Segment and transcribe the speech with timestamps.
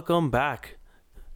[0.00, 0.78] welcome back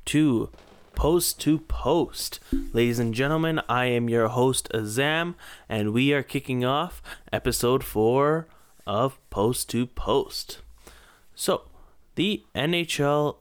[0.06, 0.48] to
[0.94, 2.40] Post to Post.
[2.72, 5.34] Ladies and gentlemen, I am your host, Azam,
[5.68, 8.48] and we are kicking off episode 4
[8.86, 10.60] of Post to Post.
[11.34, 11.64] So,
[12.14, 13.36] the NHL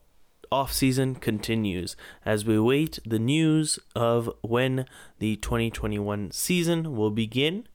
[0.52, 4.86] offseason continues as we wait the news of when
[5.20, 7.66] the 2021 season will begin,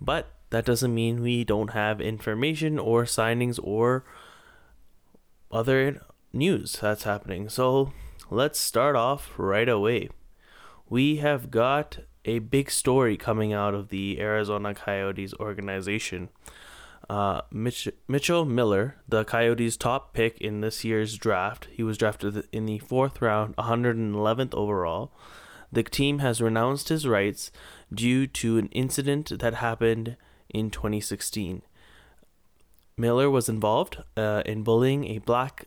[0.00, 4.04] but that doesn't mean we don't have information or signings or
[5.50, 6.00] other
[6.34, 7.48] news that's happening.
[7.48, 7.92] So
[8.30, 10.08] let's start off right away.
[10.88, 16.28] We have got a big story coming out of the Arizona Coyotes organization.
[17.08, 22.48] Uh, Mitch, Mitchell Miller, the Coyotes' top pick in this year's draft, he was drafted
[22.50, 25.12] in the fourth round, 111th overall.
[25.70, 27.50] The team has renounced his rights
[27.92, 30.16] due to an incident that happened
[30.48, 31.62] in 2016.
[32.96, 35.66] Miller was involved uh, in bullying a black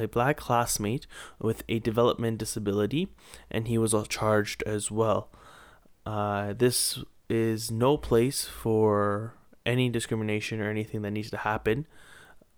[0.00, 1.06] a black classmate
[1.40, 3.08] with a development disability,
[3.50, 5.30] and he was charged as well.
[6.06, 9.34] Uh, this is no place for
[9.64, 11.86] any discrimination or anything that needs to happen.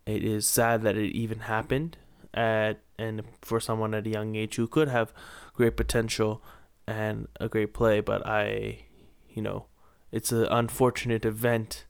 [0.04, 1.96] It is sad that it even happened
[2.34, 5.12] at and for someone at a young age who could have
[5.54, 6.42] great potential
[6.86, 8.84] and a great play, but I,
[9.28, 9.66] you know,
[10.12, 11.84] it's an unfortunate event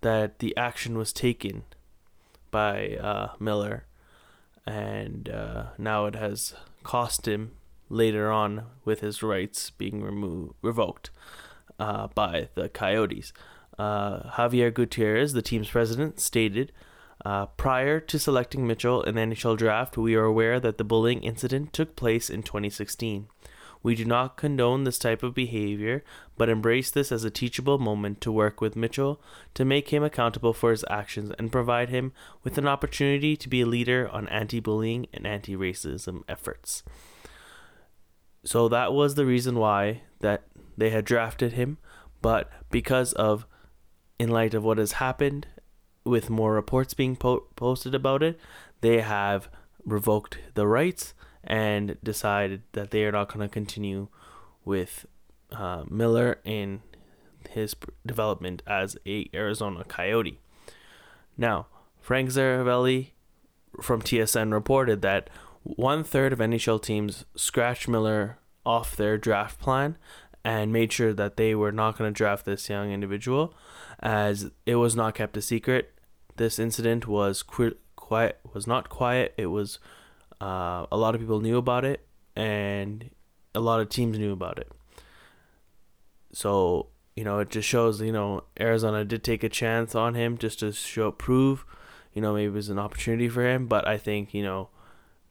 [0.00, 1.64] that the action was taken
[2.50, 3.86] by uh, Miller,
[4.66, 7.52] and uh, now it has cost him
[7.88, 11.10] later on with his rights being removed revoked
[11.78, 13.32] uh, by the Coyotes.
[13.78, 16.72] Uh, Javier Gutierrez, the team's president, stated.
[17.24, 21.22] Uh, prior to selecting Mitchell in the NHL draft, we are aware that the bullying
[21.22, 23.26] incident took place in 2016.
[23.86, 26.02] We do not condone this type of behavior,
[26.36, 29.20] but embrace this as a teachable moment to work with Mitchell
[29.54, 33.60] to make him accountable for his actions and provide him with an opportunity to be
[33.60, 36.82] a leader on anti bullying and anti racism efforts.
[38.42, 40.42] So that was the reason why that
[40.76, 41.78] they had drafted him,
[42.20, 43.46] but because of
[44.18, 45.46] in light of what has happened
[46.02, 48.36] with more reports being po- posted about it,
[48.80, 49.48] they have
[49.84, 51.14] revoked the rights
[51.46, 54.08] and decided that they are not going to continue
[54.64, 55.06] with
[55.52, 56.82] uh, Miller in
[57.50, 57.74] his
[58.04, 60.40] development as a Arizona Coyote.
[61.36, 61.66] Now,
[62.00, 63.10] Frank Seravalli
[63.80, 65.28] from TSN reported that
[65.62, 69.96] one third of NHL teams scratched Miller off their draft plan
[70.44, 73.52] and made sure that they were not going to draft this young individual,
[73.98, 75.92] as it was not kept a secret.
[76.36, 79.34] This incident was qu- quiet, was not quiet.
[79.36, 79.80] It was
[80.40, 83.10] uh, a lot of people knew about it, and
[83.54, 84.70] a lot of teams knew about it.
[86.32, 90.36] So you know, it just shows you know Arizona did take a chance on him
[90.36, 91.64] just to show prove,
[92.12, 93.66] you know, maybe it was an opportunity for him.
[93.66, 94.68] But I think you know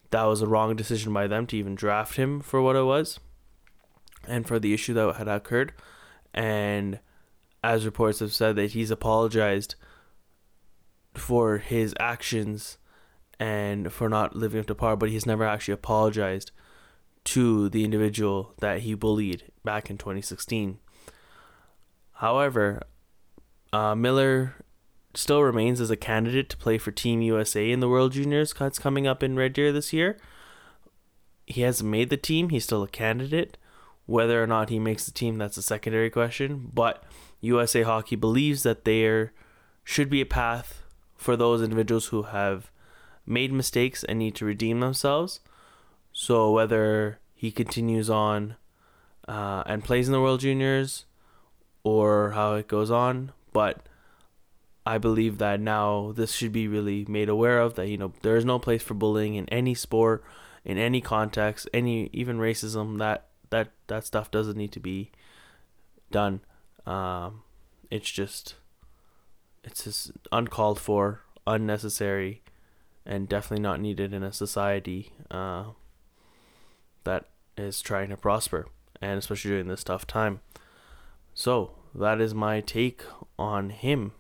[0.10, 3.20] that was a wrong decision by them to even draft him for what it was,
[4.28, 5.74] and for the issue that had occurred,
[6.34, 7.00] and
[7.64, 9.76] as reports have said that he's apologized
[11.14, 12.78] for his actions
[13.40, 16.52] and for not living up to par, but he's never actually apologized
[17.26, 20.78] to the individual that he bullied back in 2016.
[22.14, 22.84] However,
[23.74, 24.56] uh, Miller
[25.14, 28.80] still remains as a candidate to play for Team USA in the World Juniors that's
[28.80, 30.18] coming up in Red Deer this year.
[31.46, 33.58] He hasn't made the team, he's still a candidate.
[34.08, 36.70] Whether or not he makes the team, that's a secondary question.
[36.74, 37.04] But
[37.42, 39.34] USA Hockey believes that there
[39.84, 40.84] should be a path
[41.16, 42.70] for those individuals who have
[43.26, 45.40] made mistakes and need to redeem themselves.
[46.12, 48.56] So whether he continues on
[49.28, 51.06] uh, and plays in the World Juniors
[51.84, 53.86] or how it goes on, but
[54.86, 58.36] I believe that now this should be really made aware of that you know there
[58.36, 60.24] is no place for bullying in any sport,
[60.64, 63.00] in any context, any even racism.
[63.00, 65.12] That that that stuff doesn't need to be
[66.12, 66.42] done.
[66.86, 67.42] Um,
[67.90, 68.56] it's just
[69.64, 72.44] it's just uncalled for, unnecessary,
[73.06, 75.66] and definitely not needed in a society uh,
[77.04, 77.26] that
[77.58, 78.68] is trying to prosper,
[79.02, 80.42] and especially during this tough time.
[81.34, 83.04] So that is my take
[83.38, 84.14] on him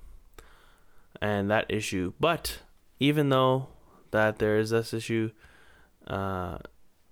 [1.22, 2.14] and that issue.
[2.20, 2.60] But
[3.00, 3.68] even though
[4.12, 5.32] that there is this issue,
[6.08, 6.60] uh,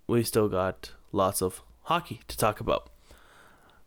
[0.08, 2.90] we still got lots of hockey to talk about.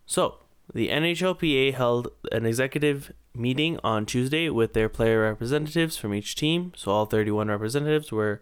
[0.06, 0.38] So
[0.72, 6.72] the NHLPA held an executive meeting on Tuesday with their player representatives from each team.
[6.76, 8.40] So all 31 representatives were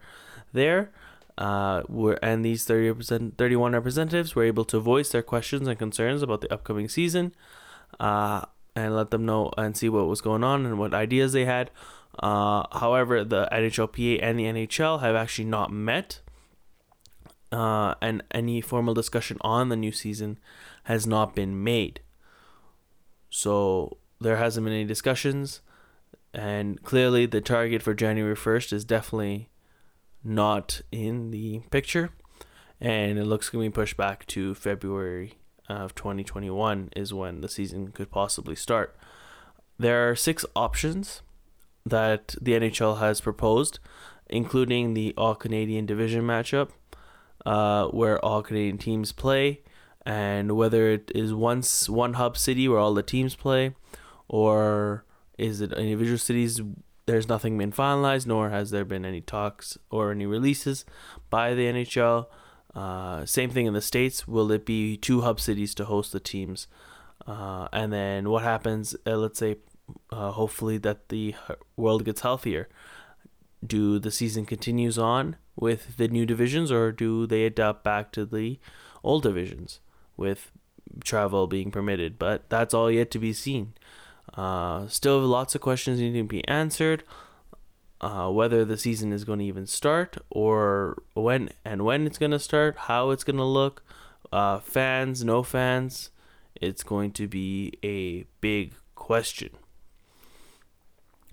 [0.52, 0.90] there.
[1.36, 5.78] Uh, were and these 30 represent, 31 representatives were able to voice their questions and
[5.78, 7.34] concerns about the upcoming season,
[7.98, 8.42] uh,
[8.76, 11.70] and let them know and see what was going on and what ideas they had.
[12.20, 16.20] Uh, however, the NHLPA and the NHL have actually not met
[17.50, 20.38] uh, and any formal discussion on the new season
[20.84, 22.00] has not been made.
[23.36, 25.60] So there hasn't been any discussions,
[26.32, 29.48] and clearly the target for January 1st is definitely
[30.22, 32.10] not in the picture,
[32.80, 35.34] and it looks going to be pushed back to February
[35.68, 38.96] of 2021 is when the season could possibly start.
[39.80, 41.22] There are six options
[41.84, 43.80] that the NHL has proposed,
[44.28, 46.70] including the All Canadian Division matchup,
[47.44, 49.62] uh, where all Canadian teams play,
[50.06, 53.74] and whether it is once one hub city where all the teams play,
[54.28, 55.04] or
[55.38, 56.60] is it individual cities?
[57.06, 60.84] There's nothing been finalized, nor has there been any talks or any releases
[61.30, 62.26] by the NHL.
[62.74, 64.26] Uh, same thing in the states.
[64.26, 66.66] Will it be two hub cities to host the teams?
[67.26, 68.96] Uh, and then what happens?
[69.06, 69.56] Uh, let's say,
[70.10, 71.34] uh, hopefully that the
[71.76, 72.68] world gets healthier.
[73.64, 78.26] Do the season continues on with the new divisions, or do they adapt back to
[78.26, 78.58] the
[79.02, 79.80] old divisions
[80.16, 80.50] with
[81.02, 82.18] travel being permitted?
[82.18, 83.74] But that's all yet to be seen.
[84.34, 87.04] Uh, still, lots of questions need to be answered.
[88.00, 92.32] Uh, whether the season is going to even start, or when and when it's going
[92.32, 93.82] to start, how it's going to look,
[94.30, 96.10] uh, fans, no fans,
[96.54, 99.50] it's going to be a big question.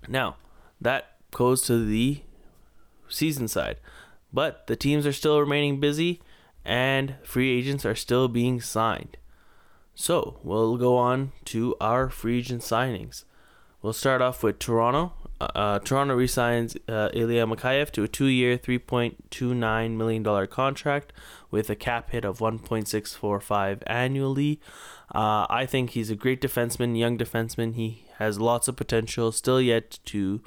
[0.08, 0.36] Now,
[0.80, 2.22] that goes to the
[3.08, 3.76] season side,
[4.32, 6.22] but the teams are still remaining busy,
[6.64, 9.16] and free agents are still being signed.
[9.94, 13.24] So we'll go on to our free agent signings.
[13.82, 15.12] We'll start off with Toronto.
[15.40, 21.12] Uh, uh Toronto resigns uh, Ilya Mikheyev to a two-year, $3.29 million contract
[21.50, 24.60] with a cap hit of 1.645 annually.
[25.14, 27.74] Uh, I think he's a great defenseman, young defenseman.
[27.74, 30.40] He has lots of potential, still yet to,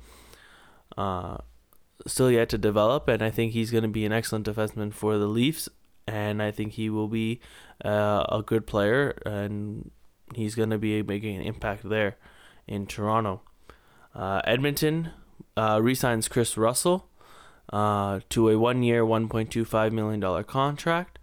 [0.98, 1.38] uh,
[2.08, 5.18] still yet to develop, and I think he's going to be an excellent defenseman for
[5.18, 5.70] the Leafs.
[6.08, 7.40] And I think he will be
[7.84, 9.90] uh, a good player, and
[10.34, 12.18] he's going to be making an impact there
[12.68, 13.42] in Toronto.
[14.14, 15.10] Uh, Edmonton
[15.58, 17.10] uh, resigns Chris Russell
[17.74, 21.20] uh, to a one-year, $1.25 million contract.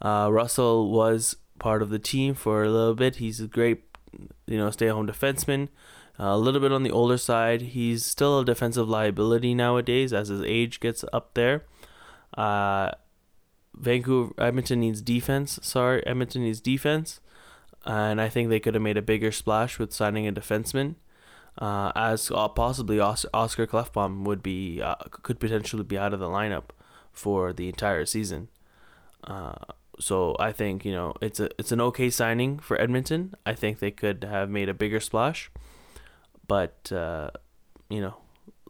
[0.00, 3.16] Uh, Russell was part of the team for a little bit.
[3.16, 3.84] He's a great,
[4.46, 5.68] you know, stay-at-home defenseman.
[6.18, 7.62] Uh, a little bit on the older side.
[7.62, 11.64] He's still a defensive liability nowadays as his age gets up there.
[13.76, 15.58] Vancouver Edmonton needs defense.
[15.62, 17.20] Sorry, Edmonton needs defense,
[17.84, 20.96] and I think they could have made a bigger splash with signing a defenseman,
[21.58, 26.28] uh, as uh, possibly Oscar Klefbom would be uh, could potentially be out of the
[26.28, 26.70] lineup
[27.12, 28.48] for the entire season.
[29.24, 29.54] Uh,
[29.98, 33.34] so I think you know it's a it's an okay signing for Edmonton.
[33.46, 35.50] I think they could have made a bigger splash,
[36.46, 37.30] but uh,
[37.88, 38.16] you know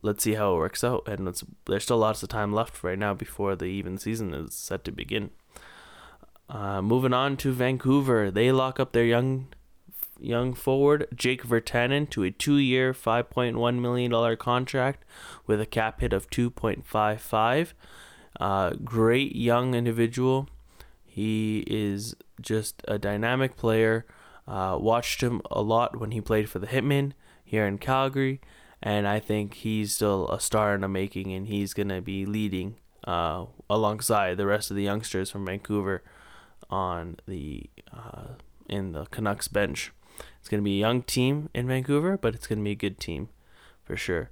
[0.03, 1.07] let's see how it works out.
[1.07, 1.27] And
[1.67, 4.93] there's still lots of time left right now before the even season is set to
[4.93, 5.31] begin.
[6.49, 9.47] Uh, moving on to Vancouver, they lock up their young
[10.21, 15.05] young forward Jake Virtanen to a two-year, five point one million dollar contract
[15.47, 17.75] with a cap hit of two point five five.
[18.39, 20.49] Uh, great young individual.
[21.05, 24.05] He is just a dynamic player.
[24.47, 27.13] Uh, watched him a lot when he played for the Hitmen
[27.45, 28.41] here in Calgary
[28.83, 32.77] and I think he's still a star in the making, and he's gonna be leading
[33.05, 36.03] uh, alongside the rest of the youngsters from Vancouver
[36.69, 38.35] on the uh,
[38.69, 39.93] in the Canucks bench.
[40.41, 43.29] It's gonna be a young team in Vancouver, but it's gonna be a good team
[43.85, 44.31] for sure.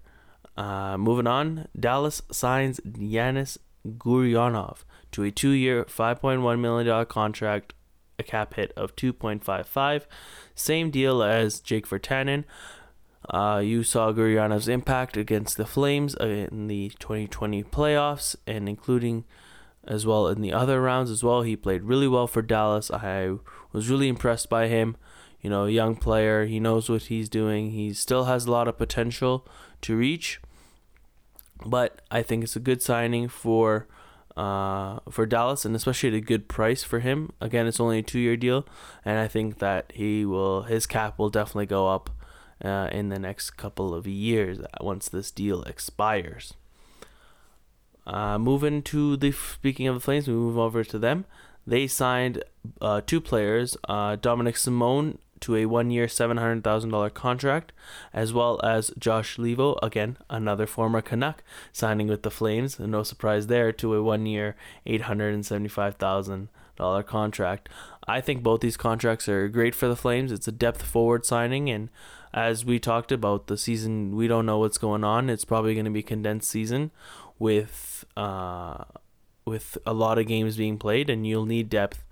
[0.57, 4.79] Uh, moving on, Dallas signs Yanis Gurianov
[5.13, 7.73] to a two-year, $5.1 million contract,
[8.19, 10.07] a cap hit of 2.55.
[10.55, 12.45] Same deal as Jake Virtanen.
[13.31, 19.25] Uh, you saw Gurianov's impact against the Flames in the 2020 playoffs, and including
[19.87, 21.43] as well in the other rounds as well.
[21.43, 22.91] He played really well for Dallas.
[22.91, 23.37] I
[23.73, 24.97] was really impressed by him.
[25.41, 26.45] You know, a young player.
[26.45, 27.71] He knows what he's doing.
[27.71, 29.47] He still has a lot of potential
[29.83, 30.41] to reach,
[31.65, 33.87] but I think it's a good signing for
[34.37, 37.33] uh, for Dallas, and especially at a good price for him.
[37.41, 38.67] Again, it's only a two-year deal,
[39.05, 42.11] and I think that he will his cap will definitely go up
[42.65, 46.55] uh, in the next couple of years once this deal expires.
[48.07, 51.25] Uh, moving to the speaking of the Flames, we move over to them.
[51.67, 52.43] They signed
[52.81, 57.73] uh, two players, uh, Dominik Simon to a one-year, seven hundred thousand dollar contract,
[58.13, 62.79] as well as Josh Leivo, again another former Canuck, signing with the Flames.
[62.79, 67.69] No surprise there to a one-year, eight hundred and seventy-five thousand dollar contract.
[68.09, 70.33] I think both these contracts are great for the Flames.
[70.33, 71.91] It's a depth forward signing, and
[72.33, 75.29] as we talked about the season, we don't know what's going on.
[75.29, 76.91] It's probably going to be condensed season
[77.39, 78.85] with uh,
[79.45, 82.05] with a lot of games being played, and you'll need depth.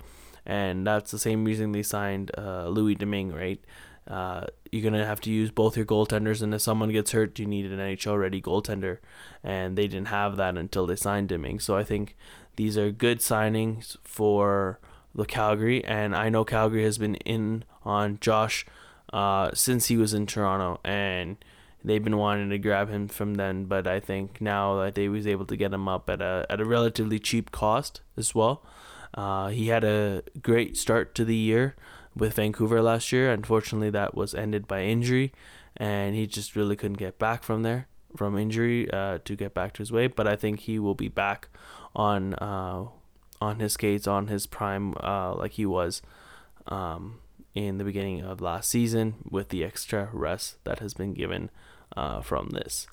[0.45, 3.61] And that's the same reason they signed uh, Louis Domingue, right?
[4.09, 7.47] Uh, you're gonna have to use both your goaltenders, and if someone gets hurt, you
[7.47, 8.99] need an NHL ready goaltender,
[9.45, 11.61] and they didn't have that until they signed Domingue.
[11.61, 12.17] So I think
[12.57, 14.81] these are good signings for
[15.15, 18.65] the Calgary, and I know Calgary has been in on Josh
[19.13, 21.37] uh, since he was in Toronto, and
[21.85, 23.65] they've been wanting to grab him from then.
[23.65, 26.61] But I think now that they was able to get him up at a at
[26.61, 28.65] a relatively cheap cost as well.
[29.15, 31.75] Uh, he had a great start to the year
[32.15, 33.33] with Vancouver last year.
[33.33, 35.33] Unfortunately, that was ended by injury,
[35.77, 39.73] and he just really couldn't get back from there from injury uh, to get back
[39.75, 40.07] to his way.
[40.07, 41.49] But I think he will be back
[41.95, 42.87] on uh,
[43.41, 46.03] on his skates on his prime uh, like he was
[46.67, 47.21] um,
[47.67, 51.51] in the beginning of last season with the extra rest that has been given
[51.97, 52.87] uh, from this.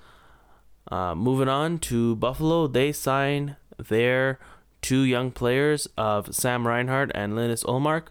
[0.91, 4.39] Uh, moving on to Buffalo, they sign their
[4.81, 8.07] two young players of Sam Reinhart and Linus Ullmark.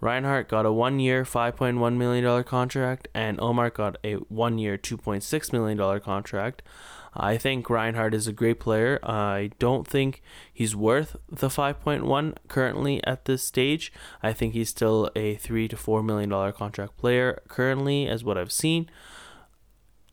[0.00, 5.52] Reinhart got a one year, $5.1 million contract, and Ullmark got a one year, $2.6
[5.52, 6.62] million contract.
[7.14, 8.98] I think Reinhart is a great player.
[9.02, 13.92] I don't think he's worth the 5.1 currently at this stage.
[14.22, 18.38] I think he's still a 3 to 4 million dollar contract player currently as what
[18.38, 18.90] I've seen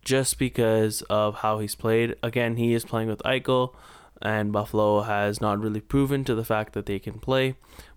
[0.03, 2.15] just because of how he's played.
[2.23, 3.75] Again, he is playing with Eichel
[4.21, 7.55] and Buffalo has not really proven to the fact that they can play.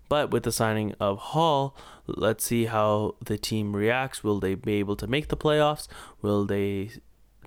[0.09, 1.75] But with the signing of Hall,
[2.07, 4.23] let's see how the team reacts.
[4.23, 5.87] Will they be able to make the playoffs?
[6.21, 6.91] Will they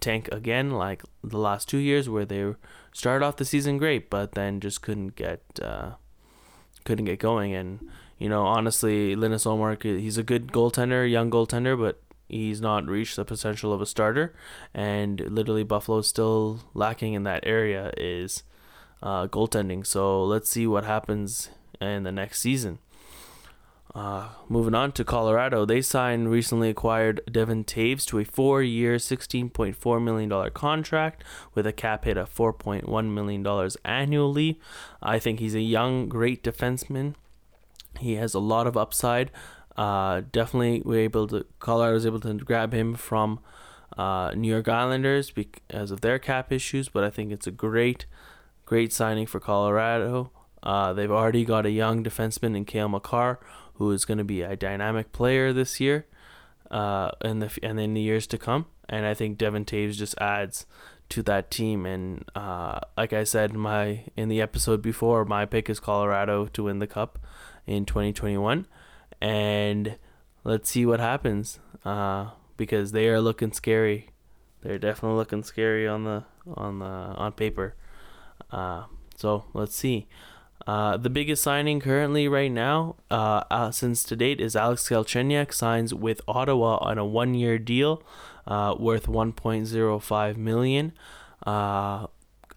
[0.00, 2.54] tank again like the last two years where they
[2.92, 5.92] started off the season great but then just couldn't get uh,
[6.84, 7.54] couldn't get going.
[7.54, 7.88] And
[8.18, 13.16] you know honestly Linus Ullmark he's a good goaltender young goaltender but he's not reached
[13.16, 14.34] the potential of a starter.
[14.74, 18.42] And literally Buffalo's still lacking in that area is
[19.02, 19.86] uh, goaltending.
[19.86, 21.50] So let's see what happens
[21.80, 22.78] in the next season.
[23.96, 30.02] Uh, moving on to Colorado, they signed recently acquired Devon Toews to a four-year, $16.4
[30.04, 31.24] million contract
[31.54, 34.60] with a cap hit of $4.1 million annually.
[35.00, 37.14] I think he's a young, great defenseman.
[37.98, 39.30] He has a lot of upside.
[39.78, 43.40] Uh, definitely, we're able to Colorado was able to grab him from
[43.96, 48.04] uh, New York Islanders because of their cap issues, but I think it's a great,
[48.66, 50.32] great signing for Colorado.
[50.62, 53.38] Uh, they've already got a young defenseman in Cale Makar,
[53.78, 56.06] who is going to be a dynamic player this year,
[56.70, 58.66] uh, in the and in the years to come.
[58.88, 60.66] And I think Devon Toews just adds
[61.10, 61.86] to that team.
[61.86, 66.46] And uh, like I said in my in the episode before, my pick is Colorado
[66.46, 67.18] to win the cup
[67.66, 68.66] in 2021,
[69.20, 69.98] and
[70.44, 74.10] let's see what happens uh, because they are looking scary.
[74.62, 77.74] They're definitely looking scary on the on the on paper.
[78.50, 78.84] Uh,
[79.16, 80.08] so let's see.
[80.66, 85.54] Uh, the biggest signing currently right now, uh, uh, since to date, is Alex Galchenyuk
[85.54, 88.02] signs with Ottawa on a one-year deal,
[88.48, 90.92] uh, worth 1.05 million.
[91.46, 92.08] Uh,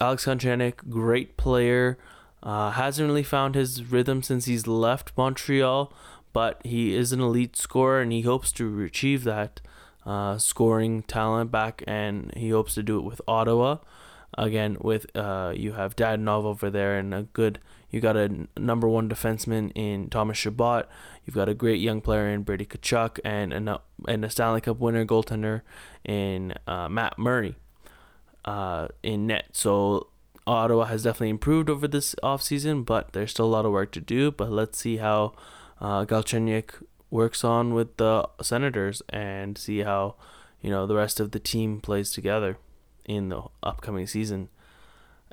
[0.02, 2.00] Alex Galchenyuk, great player,
[2.44, 5.94] hasn't really found his rhythm since he's left Montreal,
[6.34, 9.62] but he is an elite scorer and he hopes to achieve that
[10.40, 13.78] scoring talent back, and he hopes to do it with Ottawa.
[14.36, 17.60] Again, with you have Dadonov over there and a good
[17.92, 20.88] you got a number one defenseman in Thomas Chabot.
[21.26, 24.80] You've got a great young player in Brady Tkachuk and a, and a Stanley Cup
[24.80, 25.62] winner goaltender
[26.06, 27.56] in uh, Matt Murray
[28.46, 29.46] uh, in net.
[29.54, 30.08] So
[30.46, 34.02] Ottawa has definitely improved over this offseason, but there's still a lot of work to
[34.02, 34.32] do.
[34.32, 35.34] But let's see how
[35.80, 40.16] uh, Galchenyuk works on with the Senators and see how
[40.62, 42.58] you know the rest of the team plays together
[43.06, 44.50] in the upcoming season.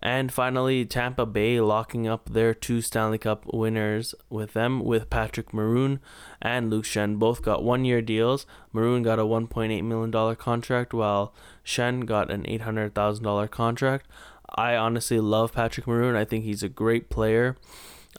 [0.03, 5.55] And finally, Tampa Bay locking up their two Stanley Cup winners with them, with Patrick
[5.55, 6.01] Maroon
[6.41, 7.19] and Luke Schenn.
[7.19, 8.47] Both got one year deals.
[8.73, 11.33] Maroon got a $1.8 million contract, while
[11.65, 14.07] Schenn got an $800,000 contract.
[14.55, 16.15] I honestly love Patrick Maroon.
[16.15, 17.57] I think he's a great player.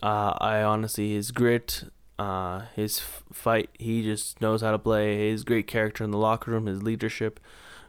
[0.02, 1.84] Uh, I honestly, his grit,
[2.18, 5.30] uh, his fight, he just knows how to play.
[5.30, 7.40] His great character in the locker room, his leadership,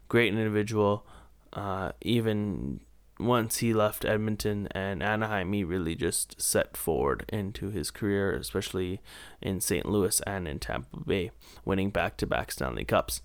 [0.09, 1.07] great individual.
[1.53, 2.81] Uh, even
[3.19, 9.01] once he left Edmonton and Anaheim, he really just set forward into his career, especially
[9.41, 9.87] in St.
[9.87, 11.31] Louis and in Tampa Bay,
[11.65, 13.23] winning back to back Stanley Cups.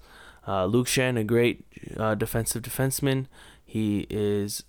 [0.47, 1.65] Uh, Luke Schenn, a great
[1.97, 3.27] uh, defensive defenseman.
[3.63, 4.63] He is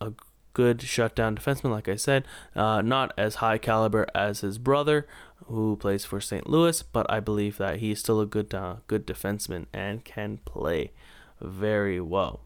[0.00, 0.12] a
[0.54, 2.24] good shutdown defenseman, like I said.
[2.56, 5.06] Uh, not as high caliber as his brother,
[5.46, 6.48] who plays for St.
[6.48, 10.92] Louis, but I believe that he's still a good, uh, good defenseman and can play
[11.40, 12.40] very well.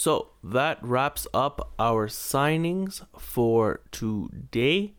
[0.00, 4.94] So that wraps up our signings for today.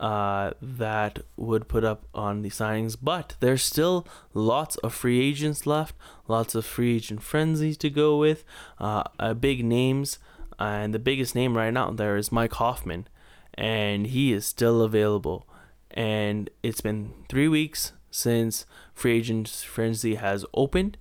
[0.00, 5.66] Uh, that would put up on the signings, but there's still lots of free agents
[5.66, 5.94] left,
[6.28, 8.42] lots of free agent frenzies to go with,
[8.78, 10.18] uh, uh, big names,
[10.58, 13.06] and the biggest name right now there is Mike Hoffman,
[13.52, 15.46] and he is still available.
[15.90, 20.96] And it's been three weeks since free agents frenzy has opened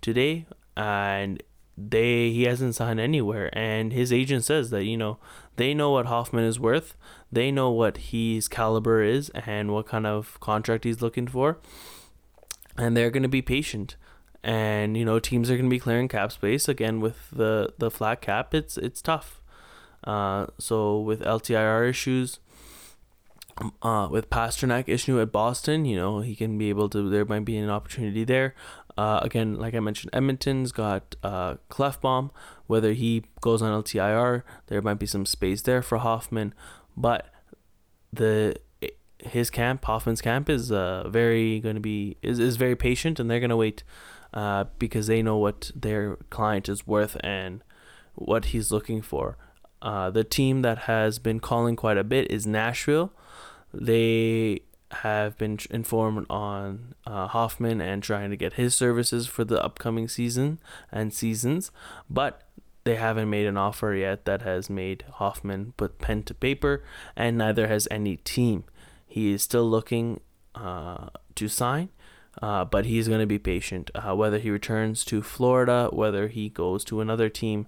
[0.00, 0.46] today,
[0.76, 1.40] and
[1.90, 3.50] they he hasn't signed anywhere.
[3.52, 5.18] And his agent says that you know
[5.56, 6.96] they know what Hoffman is worth.
[7.30, 11.58] They know what his caliber is and what kind of contract he's looking for.
[12.76, 13.96] And they're going to be patient.
[14.44, 16.68] And you know teams are going to be clearing cap space.
[16.68, 19.42] Again with the the flat cap it's it's tough.
[20.04, 22.40] Uh, so with LTIR issues
[23.82, 27.44] uh, with Pastrnak issue at Boston, you know, he can be able to, there might
[27.44, 28.54] be an opportunity there.
[28.96, 32.30] Uh, again, like I mentioned, Edmonton's got uh, Klefbom.
[32.66, 36.54] Whether he goes on LTIR, there might be some space there for Hoffman,
[36.96, 37.26] but
[38.12, 38.56] the
[39.18, 43.30] his camp, Hoffman's camp, is uh, very going to be is, is very patient, and
[43.30, 43.82] they're going to wait
[44.34, 47.62] uh, because they know what their client is worth and
[48.14, 49.36] what he's looking for.
[49.80, 53.12] Uh, the team that has been calling quite a bit is Nashville.
[53.72, 54.60] They
[54.92, 60.08] have been informed on uh, Hoffman and trying to get his services for the upcoming
[60.08, 60.58] season
[60.90, 61.70] and seasons,
[62.08, 62.42] but
[62.84, 66.82] they haven't made an offer yet that has made Hoffman put pen to paper,
[67.16, 68.64] and neither has any team.
[69.06, 70.20] He is still looking
[70.54, 71.90] uh, to sign,
[72.40, 73.90] uh, but he's going to be patient.
[73.94, 77.66] Uh, whether he returns to Florida, whether he goes to another team,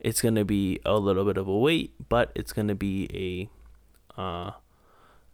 [0.00, 3.48] it's going to be a little bit of a wait, but it's going to be
[4.16, 4.52] a uh,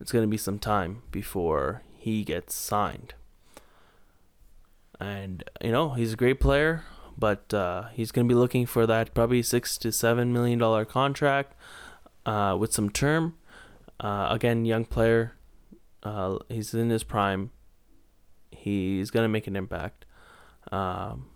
[0.02, 3.14] it's going to be some time before he gets signed.
[4.98, 6.82] And, you know, he's a great player,
[7.16, 10.84] but uh, he's going to be looking for that probably six to seven million dollar
[10.84, 11.54] contract
[12.26, 13.36] uh, with some term.
[14.00, 15.36] Uh, again, young player.
[16.02, 17.52] Uh, he's in his prime.
[18.50, 20.04] He's going to make an impact.
[20.72, 21.26] Um,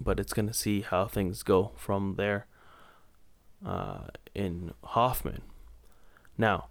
[0.00, 2.46] but it's going to see how things go from there
[3.64, 5.42] uh, in Hoffman.
[6.38, 6.68] Now,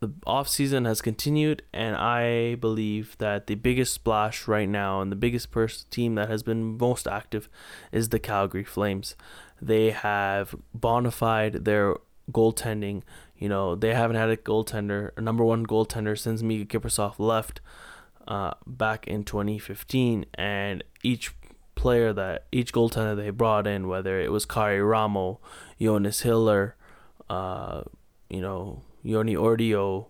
[0.00, 5.12] the off season has continued, and I believe that the biggest splash right now and
[5.12, 7.50] the biggest pers- team that has been most active
[7.92, 9.14] is the Calgary Flames.
[9.60, 11.96] They have bonified their
[12.32, 13.02] goaltending.
[13.36, 17.60] You know, they haven't had a goaltender, a number one goaltender since Miikka Kiprusoff left
[18.26, 21.34] uh, back in 2015, and each
[21.74, 25.40] player that each goaltender they brought in, whether it was Karri Ramo,
[25.78, 26.74] Jonas Hiller,
[27.28, 27.82] uh,
[28.30, 30.06] you know, Joni Ortio,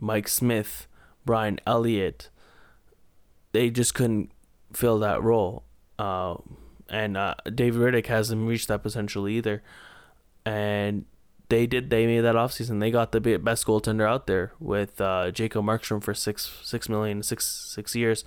[0.00, 0.86] Mike Smith,
[1.24, 2.30] Brian Elliott,
[3.52, 4.30] they just couldn't
[4.72, 5.64] fill that role.
[5.98, 6.36] Uh,
[6.88, 9.62] and uh, David Rittich hasn't reached that potential either.
[10.44, 11.06] And
[11.48, 11.90] they did.
[11.90, 12.80] They made that offseason.
[12.80, 17.22] They got the best goaltender out there with uh, Jacob Markstrom for six six million
[17.22, 18.24] six six years.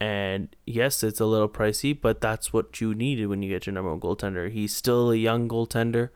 [0.00, 3.74] And yes, it's a little pricey, but that's what you needed when you get your
[3.74, 4.50] number one goaltender.
[4.50, 6.10] He's still a young goaltender.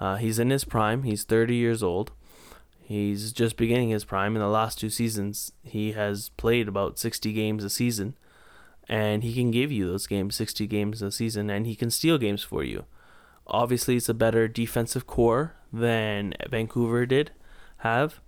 [0.00, 1.04] Uh, he's in his prime.
[1.04, 2.10] He's 30 years old.
[2.90, 4.34] He's just beginning his prime.
[4.34, 8.16] In the last two seasons, he has played about 60 games a season,
[8.88, 12.18] and he can give you those games, 60 games a season, and he can steal
[12.18, 12.86] games for you.
[13.46, 17.30] Obviously, it's a better defensive core than Vancouver did
[17.76, 18.18] have,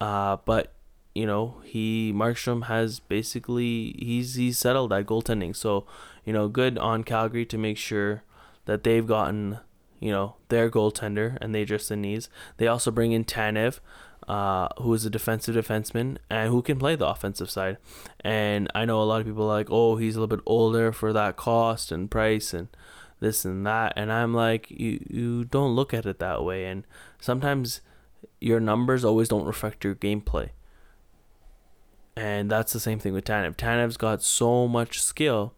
[0.00, 0.72] uh, but
[1.14, 5.54] you know he Markstrom has basically he's he's settled that goaltending.
[5.54, 5.86] So
[6.24, 8.24] you know, good on Calgary to make sure
[8.64, 9.60] that they've gotten
[10.00, 12.28] you know, their goaltender, and they address the needs.
[12.56, 13.80] They also bring in Tanev,
[14.26, 17.78] uh, who is a defensive defenseman and who can play the offensive side.
[18.20, 20.92] And I know a lot of people are like, oh, he's a little bit older
[20.92, 22.68] for that cost and price and
[23.18, 23.92] this and that.
[23.96, 26.66] And I'm like, you, you don't look at it that way.
[26.66, 26.84] And
[27.20, 27.80] sometimes
[28.40, 30.50] your numbers always don't reflect your gameplay.
[32.16, 33.56] And that's the same thing with Tanev.
[33.56, 35.54] Tanev's got so much skill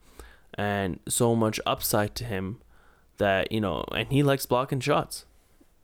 [0.54, 2.61] and so much upside to him
[3.22, 5.24] that you know, and he likes blocking shots.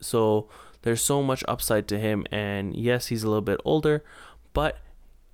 [0.01, 0.48] So
[0.83, 4.05] there's so much upside to him, and yes, he's a little bit older,
[4.53, 4.79] but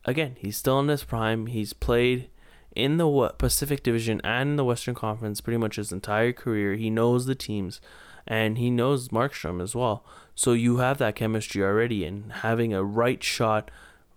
[0.04, 1.46] again, he's still in his prime.
[1.46, 2.28] He's played
[2.76, 6.74] in the Pacific Division and in the Western Conference pretty much his entire career.
[6.74, 7.80] He knows the teams,
[8.26, 10.04] and he knows Markstrom as well.
[10.34, 13.70] So you have that chemistry already, and having a right shot,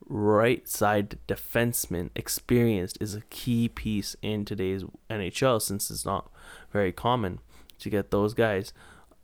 [0.10, 6.30] right side defenseman experienced is a key piece in today's NHL since it's not
[6.74, 7.40] very common
[7.80, 8.74] to get those guys.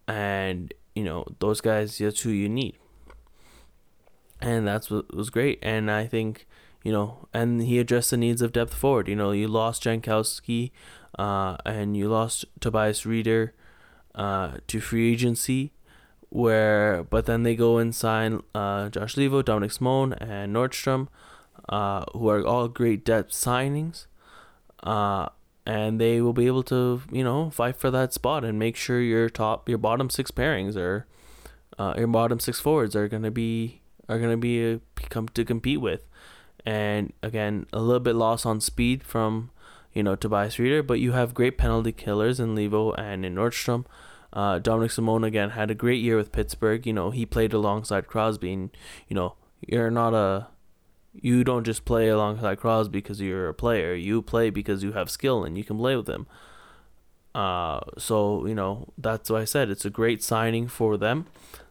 [0.07, 2.77] And, you know, those guys, that's who you need.
[4.41, 5.59] And that's what was great.
[5.61, 6.47] And I think,
[6.83, 9.07] you know, and he addressed the needs of depth forward.
[9.07, 10.71] You know, you lost Jankowski
[11.17, 13.51] uh, and you lost Tobias Rieder.
[14.15, 15.73] uh, to free agency,
[16.29, 21.07] where but then they go and sign uh, Josh Leivo, Dominik Simon, and Nordstrom,
[21.69, 24.07] uh, who are all great depth signings.
[24.81, 25.29] Uh,
[25.65, 28.99] and they will be able to, you know, fight for that spot and make sure
[28.99, 31.05] your top, your bottom six pairings or
[31.79, 35.81] uh, your bottom six forwards are gonna be are gonna be a, come to compete
[35.81, 36.05] with.
[36.65, 39.51] And again, a little bit lost on speed from,
[39.93, 43.85] you know, Tobias Rieder, but you have great penalty killers in Leivo and in Nordstrom.
[44.31, 46.85] Uh, Dominik Simon again had a great year with Pittsburgh.
[46.85, 48.69] You know, he played alongside Crosby, and
[49.07, 50.47] you know, you're not a
[51.13, 53.93] you don't just play alongside Crosby because you're a player.
[53.93, 56.25] You play because you have skill and you can play with him.
[57.35, 61.27] Uh, so you know that's why I said it's a great signing for them.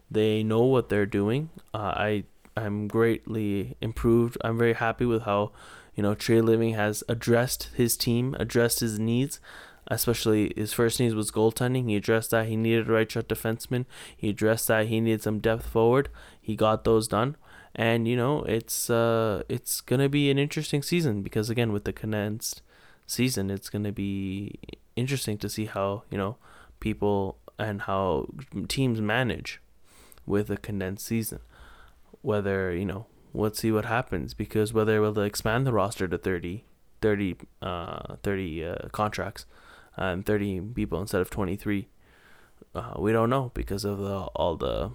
[0.09, 1.49] They know what they're doing.
[1.73, 2.23] Uh, I
[2.55, 4.37] I'm greatly improved.
[4.43, 5.51] I'm very happy with how
[5.95, 9.39] you know Treliving has addressed his team, addressed his needs.
[9.87, 11.89] Especially his first needs was goaltending.
[11.89, 13.85] He addressed that he needed a right shot defenseman.
[14.15, 16.07] He addressed that he needed some depth forward.
[16.39, 17.35] He got those done
[17.75, 21.93] and you know it's uh it's gonna be an interesting season because again with the
[21.93, 22.61] condensed
[23.07, 24.59] season it's gonna be
[24.95, 26.37] interesting to see how you know
[26.79, 28.27] people and how
[28.67, 29.61] teams manage
[30.25, 31.39] with a condensed season.
[32.21, 36.17] Whether you know let's see what happens because whether will they expand the roster to
[36.17, 36.63] 30
[37.01, 39.45] 30 uh 30 uh, contracts
[39.97, 41.87] and 30 people instead of 23
[42.75, 44.91] uh, we don't know because of the all the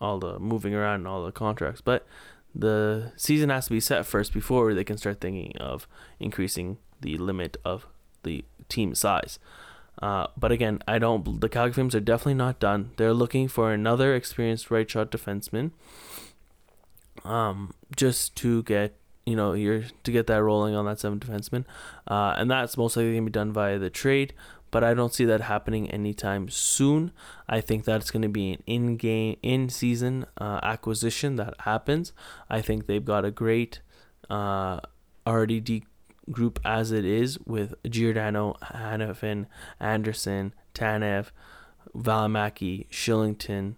[0.00, 1.80] all the moving around and all the contracts.
[1.80, 2.06] But
[2.54, 5.86] the season has to be set first before they can start thinking of
[6.18, 7.86] increasing the limit of
[8.22, 9.38] the team size.
[10.02, 11.40] Uh, but again, I don't.
[11.40, 12.92] The Calgary Flames are definitely not done.
[12.96, 15.70] They're looking for another experienced right shot defenseman.
[17.24, 21.64] Um, just to get you know you're to get that rolling on that seven defenseman,
[22.06, 24.34] uh, and that's most likely gonna be done via the trade
[24.70, 27.12] but I don't see that happening anytime soon.
[27.48, 32.12] I think that it's going to be an in-game, in-season uh, acquisition that happens.
[32.50, 33.80] I think they've got a great
[34.28, 34.80] uh,
[35.26, 35.82] RDD
[36.30, 39.46] group as it is with Giordano, Hanifin,
[39.80, 41.30] Anderson, Tanev,
[41.94, 43.76] Valimaki, Kylington,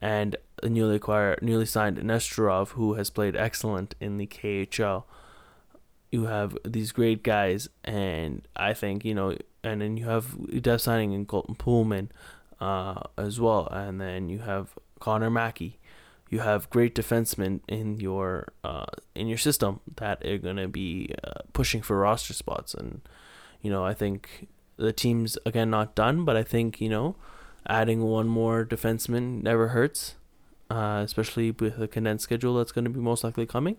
[0.00, 5.04] and the newly acquired, newly signed Nesterov, who has played excellent in the KHL.
[6.10, 10.80] You have these great guys, and I think you know and then you have Dev
[10.80, 12.08] signing in Colton Poolman
[12.60, 15.78] uh, as well, and then you have Connor Mackey.
[16.30, 21.42] You have great defensemen in your uh, in your system that are gonna be uh,
[21.52, 23.00] pushing for roster spots, and
[23.62, 27.16] you know I think the team's again not done, but I think you know
[27.66, 30.16] adding one more defenseman never hurts,
[30.70, 33.76] uh, especially with a condensed schedule that's going to be most likely coming.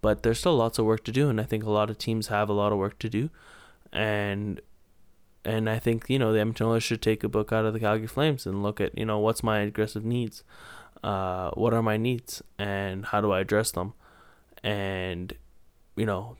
[0.00, 2.26] But there's still lots of work to do, and I think a lot of teams
[2.26, 3.30] have a lot of work to do,
[3.92, 4.60] and
[5.44, 8.06] and I think you know the Oilers should take a book out of the Calgary
[8.06, 10.44] Flames and look at you know what's my aggressive needs,
[11.02, 13.94] uh, what are my needs, and how do I address them,
[14.62, 15.34] and
[15.96, 16.36] you know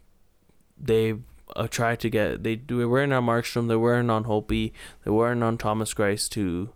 [0.78, 1.14] they
[1.56, 4.72] uh, tried to get they do weren't on Markstrom, they weren't on Holtby,
[5.04, 6.70] they weren't on Thomas Greiss to,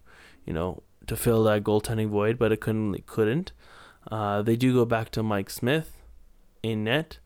[0.44, 3.52] you know, to fill that goaltending void, but it couldn't it couldn't.
[4.10, 6.02] Uh, they do go back to Mike Smith
[6.62, 7.18] in net,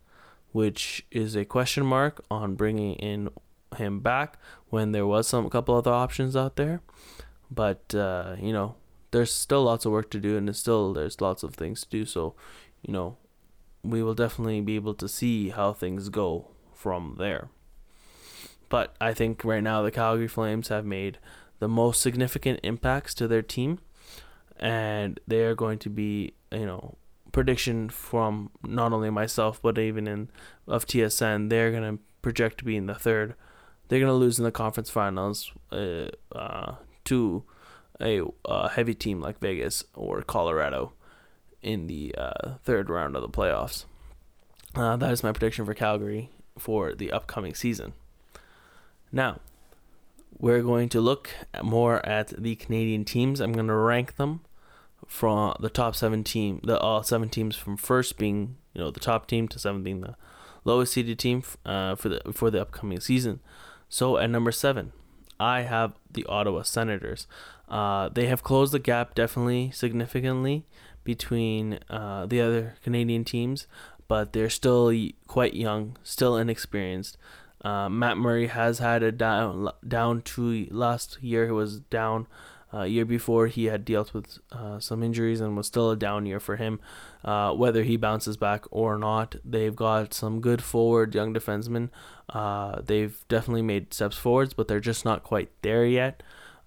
[0.53, 3.29] which is a question mark on bringing in
[3.77, 6.81] him back when there was some couple other options out there.
[7.51, 8.77] But uh, you know,
[9.11, 11.89] there's still lots of work to do, and there's still there's lots of things to
[11.89, 12.05] do.
[12.05, 12.35] So,
[12.83, 13.17] you know,
[13.83, 17.49] we will definitely be able to see how things go from there.
[18.69, 21.19] But I think right now the Calgary Flames have made
[21.59, 23.81] the most significant impacts to their team,
[24.59, 26.97] and they are going to be, you know,
[27.33, 30.31] prediction from not only myself but even in
[30.67, 33.35] of TSN, they're gonna project to be in the third
[33.91, 37.43] they're gonna lose in the conference finals uh, uh, to
[38.01, 40.93] a uh, heavy team like Vegas or Colorado
[41.61, 43.85] in the uh, third round of the playoffs.
[44.77, 47.93] Uh, that is my prediction for Calgary for the upcoming season.
[49.11, 49.41] Now,
[50.39, 53.41] we're going to look more at the Canadian teams.
[53.41, 54.41] I'm going to rank them
[55.09, 59.01] from the top seven team, the all seven teams from first being you know the
[59.01, 60.15] top team to seventh being the
[60.65, 63.41] lowest seeded team uh, for the for the upcoming season.
[63.91, 64.93] So at number seven,
[65.39, 67.27] I have the Ottawa Senators.
[67.69, 70.65] Uh, they have closed the gap definitely significantly
[71.03, 73.67] between uh, the other Canadian teams,
[74.07, 74.93] but they're still
[75.27, 77.19] quite young, still inexperienced.
[77.63, 81.47] Uh, Matt Murray has had a down down to last year.
[81.47, 82.27] He was down
[82.73, 86.27] uh, year before he had dealt with uh, some injuries and was still a down
[86.27, 86.79] year for him.
[87.25, 91.89] Uh, whether he bounces back or not, they've got some good forward young defensemen.
[92.29, 96.23] Uh, they've definitely made steps forwards, but they're just not quite there yet.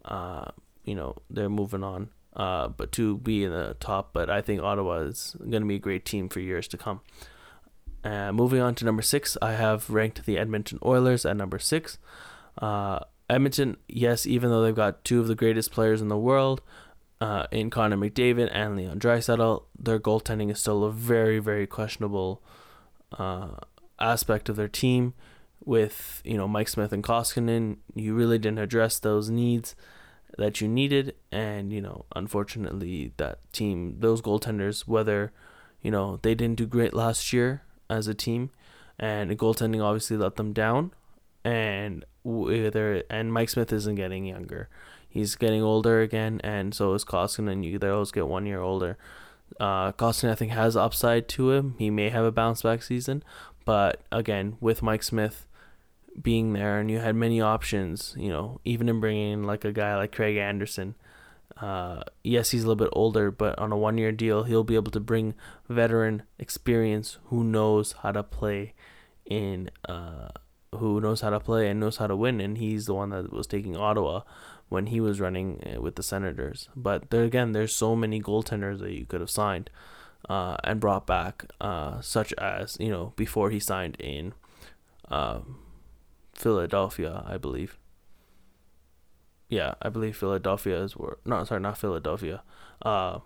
[0.06, 0.46] uh,
[0.84, 2.10] you know, they're moving on.
[2.36, 5.76] Uh, but to be in the top, but I think Ottawa is going to be
[5.76, 7.02] a great team for years to come.
[8.04, 12.00] Moving on to number six, I have ranked the Edmonton Oilers at number six.
[12.58, 16.62] Uh, Edmonton, yes, even though they've got two of the greatest players in the world,
[17.22, 22.44] uh, in Connor McDavid and Leon Draisaitl, their goaltending is still a very, very questionable
[23.18, 23.56] uh,
[23.98, 25.14] aspect of their team.
[25.66, 29.76] With you know Mike Smith and Koskinen, you really didn't address those needs
[30.38, 35.32] that you needed, and you know unfortunately that team, those goaltenders, whether
[35.82, 38.50] you know they didn't do great last year as a team,
[39.00, 40.92] and goaltending obviously let them down,
[41.44, 44.70] and whether and Mike Smith isn't getting younger
[45.14, 48.60] he's getting older again, and so is Costin, and You they always get one year
[48.60, 48.98] older.
[49.60, 51.76] Uh, Koskinen, I think, has upside to him.
[51.78, 53.24] He may have a bounce back season,
[53.66, 55.46] but again, with Mike Smith
[56.20, 59.72] being there, and you had many options, you know, even in bringing in like a
[59.72, 60.96] guy like Craig Anderson.
[61.62, 64.76] Uh, yes, he's a little bit older, but on a one year deal, he'll be
[64.76, 65.36] able to bring
[65.70, 68.74] veteran experience who knows how to play
[69.28, 70.30] in, uh,
[70.78, 72.40] who knows how to play and knows how to win.
[72.42, 74.22] And he's the one that was taking Ottawa
[74.70, 76.70] when he was running uh, with the Senators.
[76.76, 79.70] But there again, there's so many goaltenders that you could have signed
[80.30, 84.34] uh, and brought back, uh, such as you know before he signed in
[85.10, 85.40] uh,
[86.34, 87.78] Philadelphia, I believe.
[89.50, 92.44] Yeah, I believe Philadelphia is where no, sorry, not Philadelphia.
[92.82, 93.20] Uh,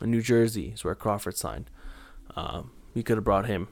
[0.00, 1.70] New Jersey is where Crawford signed.
[2.36, 3.68] Um, you could have brought him,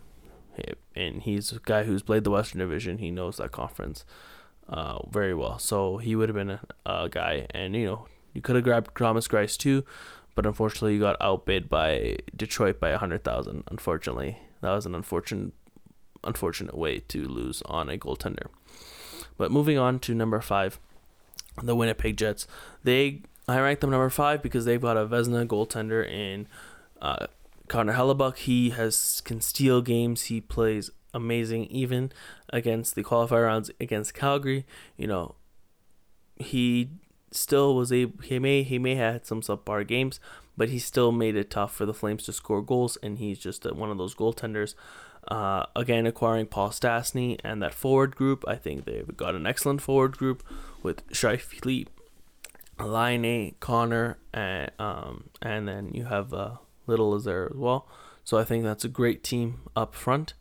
[0.94, 2.98] and he's a guy who's played the Western Division.
[2.98, 4.04] He knows that conference
[4.68, 5.58] uh, very well.
[5.58, 8.96] So he would have been a, a, guy, and you know you could have grabbed
[8.96, 9.84] Thomas Greiss too,
[10.34, 13.64] but unfortunately you got outbid by Detroit by a hundred thousand.
[13.68, 15.52] Unfortunately, that was an unfortunate
[16.24, 18.46] unfortunate way to lose on a goaltender.
[19.36, 20.78] But moving on to number five,
[21.62, 22.46] the Winnipeg Jets.
[22.84, 26.46] They I rank them number five because they've got a Vezina goaltender in
[27.00, 27.26] uh,
[27.68, 28.38] Connor Hellebuyck.
[28.38, 30.24] He has can steal games.
[30.24, 32.12] He plays amazing even
[32.50, 34.66] against the qualifier rounds against Calgary.
[34.96, 35.34] You know,
[36.36, 36.90] he
[37.30, 38.22] still was able.
[38.22, 40.20] He may he may have had some subpar games,
[40.56, 43.64] but he still made it tough for the Flames to score goals, and he's just
[43.72, 44.74] one of those goaltenders.
[45.28, 49.80] Uh, again, acquiring Paul Stastny and that forward group, I think they've got an excellent
[49.80, 50.42] forward group
[50.82, 51.86] with Scheifele,
[52.80, 57.88] Laine, Connor, and um, and then you have uh, Little is there as well.
[58.24, 60.34] So I think that's a great team up front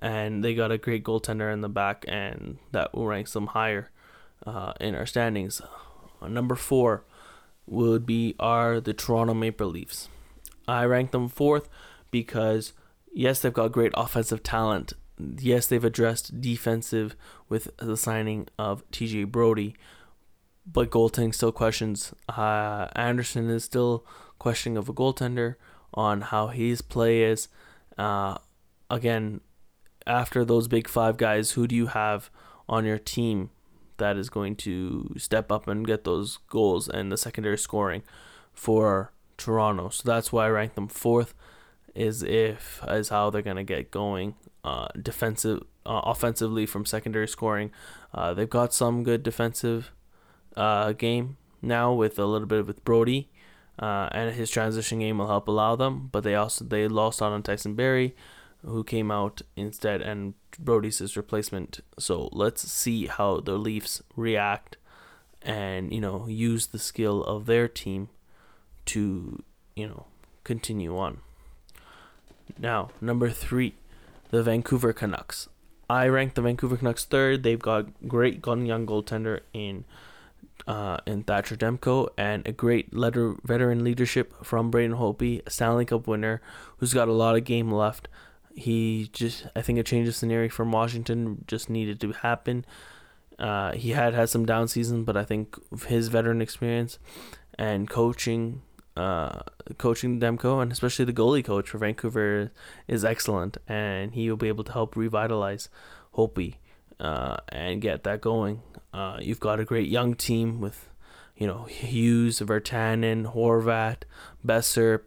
[0.00, 3.90] and they got a great goaltender in the back, and that will ranks them higher
[4.46, 5.62] uh, in our standings.
[6.26, 7.04] Number four
[7.66, 10.08] would be are the Toronto Maple Leafs.
[10.68, 11.68] I rank them fourth
[12.10, 12.72] because
[13.12, 14.92] yes, they've got great offensive talent.
[15.18, 17.16] Yes, they've addressed defensive
[17.48, 19.76] with the signing of TJ Brodie,
[20.70, 22.12] but goaltending still questions.
[22.28, 24.04] Uh, Andersen is still
[24.38, 25.54] questioning of a goaltender
[25.94, 27.48] on how his play is.
[27.96, 28.38] Uh,
[28.90, 29.40] again,
[30.06, 32.30] after those big five guys, who do you have
[32.68, 33.50] on your team
[33.98, 38.02] that is going to step up and get those goals and the secondary scoring
[38.52, 39.88] for Toronto?
[39.88, 41.34] So that's why I rank them fourth.
[41.94, 44.34] Is if is how they're gonna get going.
[44.62, 47.70] Uh, defensive, uh, offensively from secondary scoring,
[48.12, 49.92] uh, they've got some good defensive
[50.56, 53.30] uh, game now with a little bit with Brodie,
[53.78, 56.08] uh, and his transition game will help allow them.
[56.10, 58.14] But they also they lost out on Tyson Barrie,
[58.64, 61.80] who came out instead, and Brodie's his replacement.
[61.98, 64.76] So let's see how the Leafs react
[65.42, 68.08] and, you know, use the skill of their team
[68.86, 69.42] to,
[69.74, 70.06] you know,
[70.44, 71.18] continue on.
[72.58, 73.74] Now, number three,
[74.30, 75.48] the Vancouver Canucks.
[75.88, 77.42] I rank the Vancouver Canucks third.
[77.42, 79.84] They've got great gun young goaltender in
[80.66, 85.84] uh, in Thatcher Demko and a great letter, veteran leadership from Braden Holtby, a Stanley
[85.84, 86.40] Cup winner
[86.78, 88.08] who's got a lot of game left
[88.56, 92.64] he just I think a change of scenery from Washington just needed to happen.
[93.38, 96.98] Uh, he had had some down seasons, but I think his veteran experience
[97.58, 98.62] and coaching,
[98.96, 99.40] uh,
[99.76, 102.50] coaching Demko and especially the goalie coach for Vancouver
[102.88, 105.68] is excellent, and he will be able to help revitalize
[106.14, 106.56] Holtby
[107.00, 108.62] uh, and get that going.
[108.92, 110.88] Uh, you've got a great young team with,
[111.36, 114.02] you know, Hughes, Virtanen, Horvat,
[114.44, 115.02] Boeser,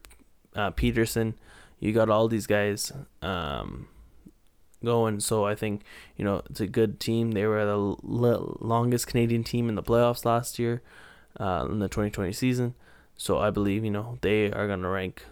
[0.56, 1.34] uh, Pettersson
[1.80, 3.88] you got all these guys um,
[4.84, 5.20] going.
[5.20, 5.84] So I think
[6.18, 7.32] you know it's a good team.
[7.32, 10.82] They were the l- longest Canadian team in the playoffs last year
[11.40, 12.76] uh, in the 2020 season.
[13.18, 15.26] So I believe you know they are gonna rank.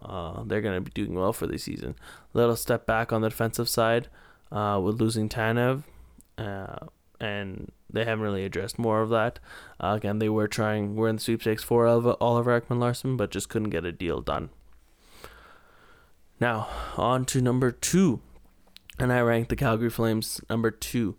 [0.00, 1.96] Uh, they're gonna be doing well for the season.
[2.32, 4.08] Little step back on the defensive side
[4.52, 5.82] uh, with losing Tanev,
[6.38, 6.86] uh,
[7.20, 9.38] and they haven't really addressed more of that.
[9.80, 13.48] Uh, again, they were trying, we're in the sweepstakes for Oliver Ekman Larsson, but just
[13.48, 14.50] couldn't get a deal done.
[16.40, 18.20] Now, on to number two.
[18.98, 21.16] And I ranked the Calgary Flames number two.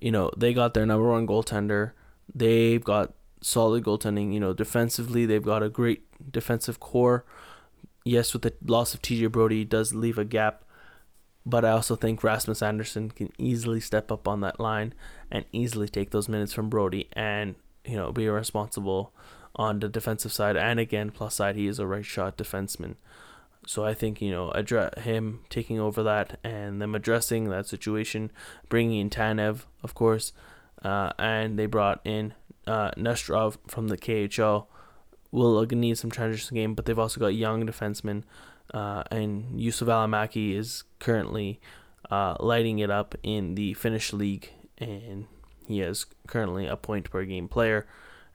[0.00, 1.92] You know, they got their number one goaltender.
[2.34, 4.32] They've got solid goaltending.
[4.32, 7.24] You know, defensively, they've got a great defensive core.
[8.04, 10.64] Yes, with the loss of TJ Brodie, does leave a gap
[11.48, 14.92] but I also think Rasmus Andersson can easily step up on that line
[15.30, 17.54] and easily take those minutes from Brodie and
[17.86, 19.12] you know be responsible
[19.56, 20.58] on the defensive side.
[20.58, 22.96] And again, plus side, he is a right shot defenseman.
[23.66, 28.30] So I think you know address him taking over that and them addressing that situation,
[28.68, 30.34] bringing in Tanev, of course,
[30.84, 32.34] uh, and they brought in
[32.66, 34.66] uh, Nesterov from the KHL.
[35.30, 38.24] Will need some transition game, but they've also got young defensemen
[38.72, 41.60] uh, and Juuso Valimaki is currently
[42.10, 45.26] uh, lighting it up in the Finnish league, and
[45.66, 47.86] he is currently a point per game player,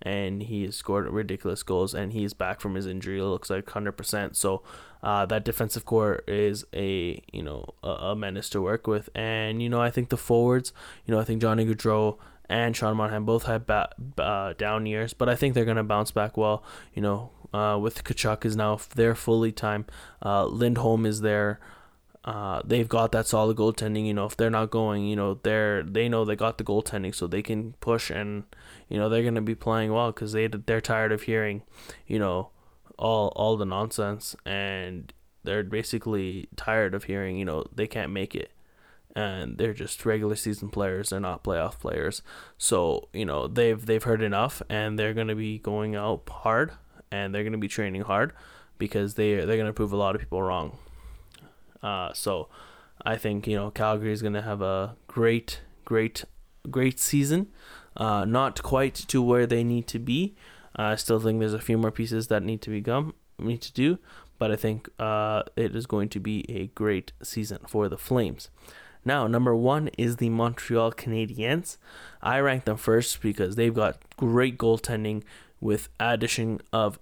[0.01, 3.19] and he has scored ridiculous goals, and he's back from his injury.
[3.19, 4.35] It looks like hundred percent.
[4.35, 4.63] So
[5.01, 9.61] uh, that defensive core is a you know a, a, menace to work with, and
[9.61, 10.73] you know I think the forwards,
[11.05, 12.17] you know I think Johnny Gaudreau
[12.49, 16.37] and Sean Monahan both had ba- down years, but I think they're gonna bounce back
[16.37, 16.63] well.
[16.93, 19.85] You know, uh, with Tkachuk is now there fully time.
[20.23, 21.59] Uh, Lindholm is there.
[22.25, 24.05] Uh, they've got that solid goaltending.
[24.05, 27.13] You know, if they're not going, you know, they're they know they got the goaltending,
[27.13, 28.43] so they can push and
[28.87, 31.63] you know they're gonna be playing well because they they're tired of hearing,
[32.07, 32.49] you know,
[32.97, 35.13] all all the nonsense and
[35.43, 38.51] they're basically tired of hearing you know they can't make it
[39.15, 42.21] and they're just regular season players they're not playoff players
[42.57, 46.71] so you know they've they've heard enough and they're going to be going out hard
[47.13, 48.33] and they're going to be training hard
[48.79, 50.77] because they they're going to prove a lot of people wrong.
[51.81, 52.49] Uh, so
[53.05, 56.25] I think you know Calgary is going to have a great, great,
[56.69, 57.47] great season.
[57.95, 60.35] Uh, not quite to where they need to be.
[60.75, 63.73] I still think there's a few more pieces that need to be gum need to
[63.73, 63.99] do,
[64.39, 68.49] but I think uh, it is going to be a great season for the Flames.
[69.05, 71.77] Now, number one is the Montreal Canadiens.
[72.21, 75.23] I rank them first because they've got great goaltending
[75.63, 76.99] with addition of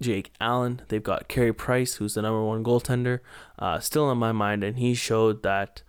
[0.00, 0.82] Jake Allen.
[0.88, 3.20] They've got Carey Price, who's the number one goaltender,
[3.58, 5.82] uh, still in my mind, and he showed that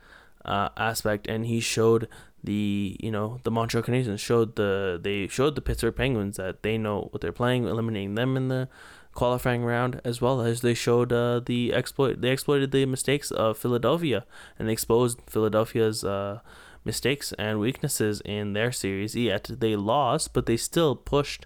[0.45, 2.07] uh, aspect, and he showed
[2.43, 6.77] the you know the Montreal Canadiens showed the they showed the Pittsburgh Penguins that they
[6.77, 8.69] know what they're playing, eliminating them in the
[9.13, 13.57] qualifying round, as well as they showed uh, the exploit they exploited the mistakes of
[13.57, 14.25] Philadelphia
[14.57, 16.39] and exposed Philadelphia's uh,
[16.85, 19.15] mistakes and weaknesses in their series.
[19.15, 21.45] Yet they lost, but they still pushed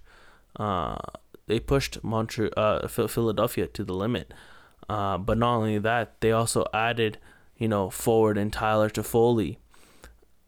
[0.58, 0.98] uh,
[1.52, 4.34] they pushed Montreal, uh, Philadelphia to the limit.
[4.88, 7.18] Uh, but not only that, they also added,
[7.58, 9.58] you know, forward and Tyler Toffoli,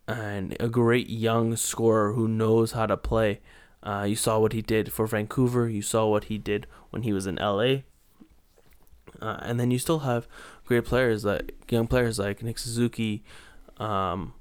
[0.08, 3.42] and a great young scorer who knows how to play.
[3.84, 5.68] Uh, you saw what he did for Vancouver.
[5.68, 7.84] You saw what he did when he was in LA.
[9.22, 10.26] Uh, and then you still have
[10.66, 13.26] great players like young players like Nick Suzuki,
[13.78, 14.34] um,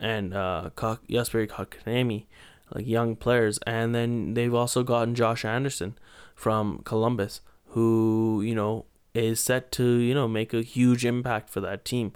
[0.00, 2.24] and uh, Jesperi Kotkaniemi,
[2.74, 5.96] like young players, and then they've also gotten Josh Anderson
[6.34, 11.60] from Columbus, who you know is set to you know make a huge impact for
[11.60, 12.12] that team,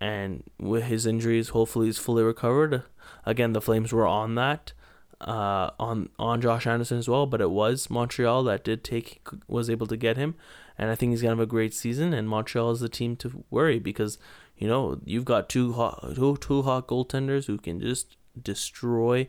[0.00, 2.82] and with his injuries, hopefully he's fully recovered.
[3.26, 4.72] Again, the Flames were on that,
[5.20, 9.68] uh, on on Josh Anderson as well, but it was Montreal that did take was
[9.68, 10.34] able to get him,
[10.78, 12.14] and I think he's gonna have a great season.
[12.14, 14.18] And Montreal is the team to worry because
[14.56, 19.28] you know you've got two hot two, two hot goaltenders who can just destroy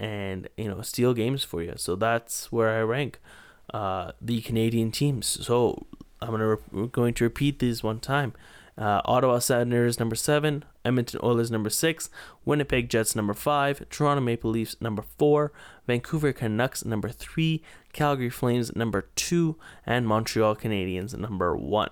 [0.00, 1.74] and you know steal games for you.
[1.76, 3.20] So that's where I rank
[3.72, 5.26] uh, the Canadian teams.
[5.46, 5.86] So
[6.20, 8.32] I'm gonna re- going to repeat these one time.
[8.78, 12.08] Uh, Ottawa Senators number seven, Edmonton Oilers number six,
[12.46, 15.52] Winnipeg Jets number five, Toronto Maple Leafs number four,
[15.86, 17.62] Vancouver Canucks number three,
[17.92, 21.90] Calgary Flames number two, and Montreal Canadiens number one.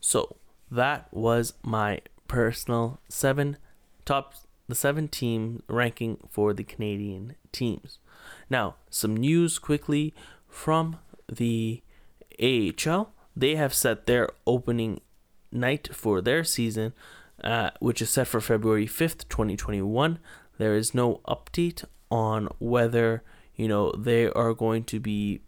[0.00, 0.36] So
[0.72, 3.58] that was my personal seven
[4.04, 4.34] top
[4.68, 7.98] the seven team ranking for the Canadian teams.
[8.50, 10.14] Now, some news quickly
[10.48, 10.98] from
[11.30, 11.82] the
[12.40, 13.12] AHL.
[13.34, 15.00] They have set their opening
[15.52, 16.92] night for their season,
[17.42, 20.18] uh, which is set for February 5th, 2021.
[20.58, 23.22] There is no update on whether,
[23.54, 25.40] you know, they are going to be,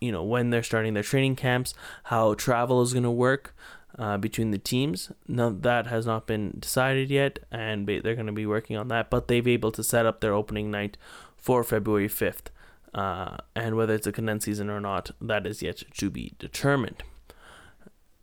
[0.00, 1.74] you know, when they're starting their training camps,
[2.04, 3.54] how travel is going to work
[3.98, 5.12] uh, between the teams.
[5.28, 9.10] Now that has not been decided yet, and they're going to be working on that.
[9.10, 10.96] But they've able to set up their opening night
[11.36, 12.50] for February fifth,
[12.94, 17.02] uh, and whether it's a condensed season or not, that is yet to be determined.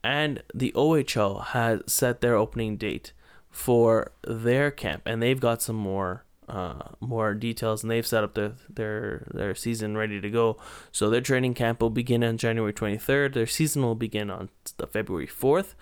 [0.04, 3.14] And the OHL has set their opening date
[3.50, 8.34] for their camp, and they've got some more uh, more details, and they've set up
[8.34, 10.58] their their their season ready to go.
[10.92, 13.34] So their training camp will begin on January 23rd.
[13.34, 14.50] Their season will begin on
[14.92, 15.76] February 4th.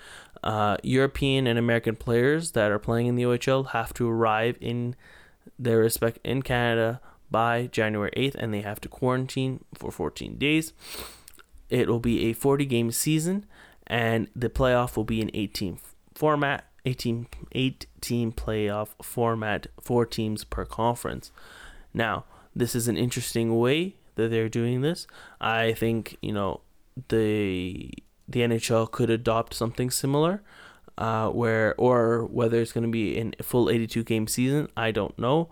[0.44, 4.96] Uh, European and American players that are playing in the OHL have to arrive in
[5.58, 7.02] their respect in Canada
[7.32, 10.74] by January 8th, and they have to quarantine for 14 days.
[11.70, 13.48] It will be a 40 game season,
[13.88, 15.80] and the playoff will be an 18
[16.14, 21.32] format 18, eight team playoff format, four teams per conference.
[21.94, 22.26] Now,
[22.56, 25.08] this is an interesting way that they're doing this.
[25.40, 26.62] I think, you know,
[27.10, 27.92] the
[28.28, 30.42] the NHL could adopt something similar.
[30.98, 34.92] Uh, where or whether it's going to be in a full 82 game season, I
[34.92, 35.50] don't know.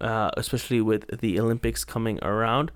[0.00, 2.72] Uh, especially with the Olympics coming around,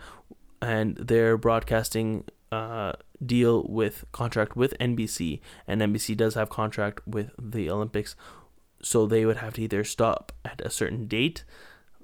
[0.63, 2.93] and they're broadcasting uh,
[3.25, 8.17] deal with contract with NBC, and NBC does have contract with the Olympics,
[8.83, 11.45] so they would have to either stop at a certain date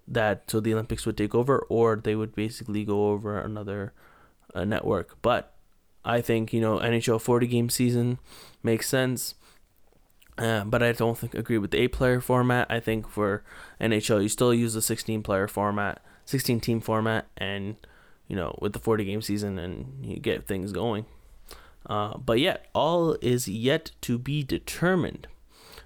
[0.07, 3.93] that so the Olympics would take over, or they would basically go over another
[4.55, 5.16] uh, network.
[5.23, 5.55] But
[6.05, 8.18] I think you know NHL 40 game season
[8.62, 9.35] makes sense.
[10.39, 12.66] Uh, but I don't think agree with the eight player format.
[12.71, 13.45] I think for
[13.81, 17.77] NHL you still use the 16 player format, 16 team format, and
[18.31, 21.05] you know, with the 40 game season and you get things going.
[21.85, 25.26] Uh, but yet, all is yet to be determined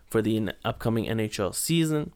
[0.07, 2.13] for the upcoming NHL season.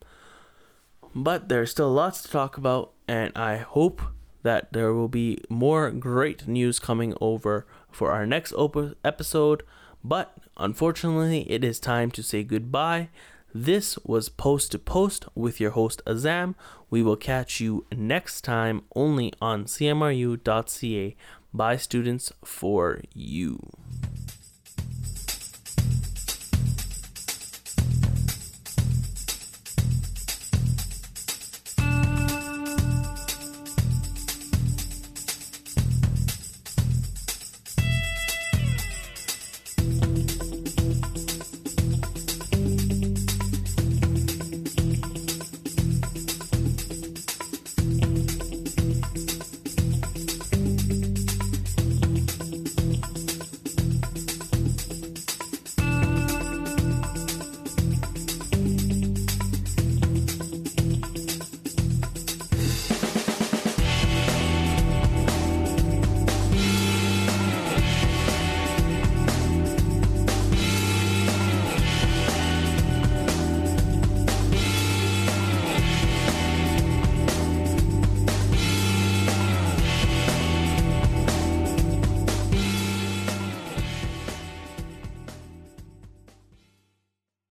[1.15, 4.03] But there's still lots to talk about, and I hope
[4.43, 9.63] that there will be more great news coming over for our next op- episode.
[10.05, 13.09] But unfortunately, it is time to say goodbye.
[13.55, 16.55] This was Post to Post with your host Azam.
[16.91, 21.17] We will catch you next time only on cmru.ca
[21.55, 23.59] by students for you.